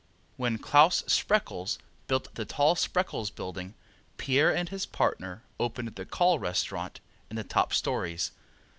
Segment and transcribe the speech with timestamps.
[0.35, 3.75] When Claus Spreckels built the tall Spreckels building
[4.17, 8.31] Pierre and his partner opened the Call restaurant in the top stories.